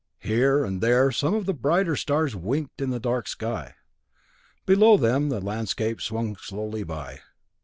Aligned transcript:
Here 0.23 0.65
and 0.65 0.81
there 0.81 1.11
some 1.11 1.35
of 1.35 1.45
the 1.45 1.53
brighter 1.53 1.95
stars 1.95 2.35
winked 2.35 2.81
in 2.81 2.89
the 2.89 2.99
dark 2.99 3.27
sky. 3.27 3.75
Below 4.65 4.97
them 4.97 5.29
the 5.29 5.39
landscape 5.39 6.01
swung 6.01 6.37
slowly 6.37 6.81
by. 6.83 7.19